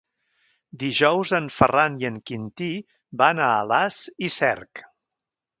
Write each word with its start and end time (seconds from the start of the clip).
Dijous 0.83 1.33
en 1.41 1.49
Ferran 1.57 1.99
i 2.03 2.09
en 2.11 2.17
Quintí 2.31 2.71
van 3.23 3.45
a 3.49 3.53
Alàs 3.61 4.03
i 4.29 4.35
Cerc. 4.41 4.87